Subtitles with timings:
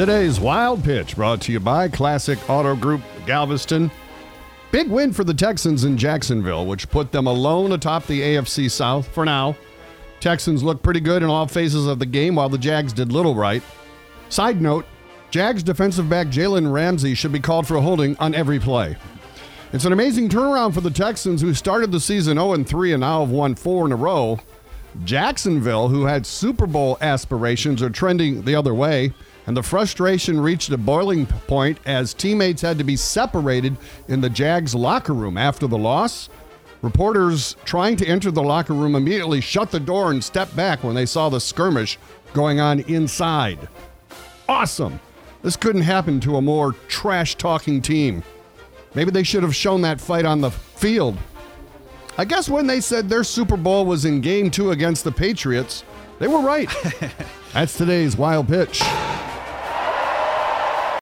[0.00, 3.90] Today's Wild Pitch brought to you by Classic Auto Group Galveston.
[4.72, 9.06] Big win for the Texans in Jacksonville, which put them alone atop the AFC South
[9.08, 9.54] for now.
[10.18, 13.34] Texans looked pretty good in all phases of the game while the Jags did little
[13.34, 13.62] right.
[14.30, 14.86] Side note
[15.30, 18.96] Jags defensive back Jalen Ramsey should be called for a holding on every play.
[19.74, 23.20] It's an amazing turnaround for the Texans, who started the season 0 3 and now
[23.20, 24.40] have won four in a row.
[25.04, 29.12] Jacksonville, who had Super Bowl aspirations, are trending the other way,
[29.50, 34.30] and the frustration reached a boiling point as teammates had to be separated in the
[34.30, 36.28] Jags locker room after the loss.
[36.82, 40.94] Reporters trying to enter the locker room immediately shut the door and stepped back when
[40.94, 41.98] they saw the skirmish
[42.32, 43.68] going on inside.
[44.48, 45.00] Awesome.
[45.42, 48.22] This couldn't happen to a more trash talking team.
[48.94, 51.18] Maybe they should have shown that fight on the field.
[52.16, 55.82] I guess when they said their Super Bowl was in game two against the Patriots,
[56.20, 56.70] they were right.
[57.52, 58.80] That's today's wild pitch.